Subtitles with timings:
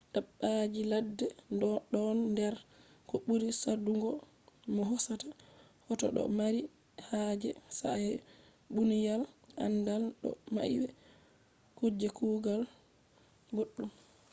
[0.15, 1.25] dabbaji ladde
[1.93, 2.55] ɗon nder
[3.07, 4.11] ko ɓuri saɗungo
[4.73, 5.27] mo hosata
[5.85, 6.61] hoto ɗo mari
[7.07, 8.09] haje sa’a
[8.73, 9.21] munyal
[9.63, 10.87] aandal do mai be
[11.77, 12.61] kuje kugal
[13.55, 13.89] boɗɗum